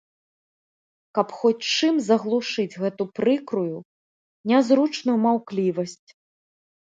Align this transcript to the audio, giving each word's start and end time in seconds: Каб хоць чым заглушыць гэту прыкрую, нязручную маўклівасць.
Каб 1.17 1.27
хоць 1.41 1.65
чым 1.75 1.95
заглушыць 2.09 2.79
гэту 2.85 3.03
прыкрую, 3.19 3.77
нязручную 4.53 5.17
маўклівасць. 5.27 6.09